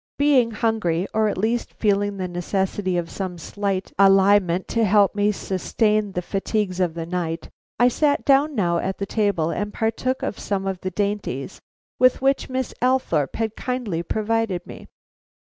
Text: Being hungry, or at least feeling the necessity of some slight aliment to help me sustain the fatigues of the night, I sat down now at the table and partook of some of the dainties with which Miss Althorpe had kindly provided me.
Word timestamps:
Being 0.17 0.49
hungry, 0.49 1.07
or 1.13 1.27
at 1.27 1.37
least 1.37 1.75
feeling 1.75 2.17
the 2.17 2.27
necessity 2.27 2.97
of 2.97 3.07
some 3.11 3.37
slight 3.37 3.91
aliment 3.99 4.67
to 4.69 4.83
help 4.83 5.13
me 5.13 5.31
sustain 5.31 6.13
the 6.13 6.23
fatigues 6.23 6.79
of 6.79 6.95
the 6.95 7.05
night, 7.05 7.51
I 7.79 7.87
sat 7.87 8.25
down 8.25 8.55
now 8.55 8.79
at 8.79 8.97
the 8.97 9.05
table 9.05 9.51
and 9.51 9.71
partook 9.71 10.23
of 10.23 10.39
some 10.39 10.65
of 10.65 10.81
the 10.81 10.89
dainties 10.89 11.61
with 11.99 12.19
which 12.19 12.49
Miss 12.49 12.73
Althorpe 12.81 13.35
had 13.35 13.55
kindly 13.55 14.01
provided 14.01 14.65
me. 14.65 14.87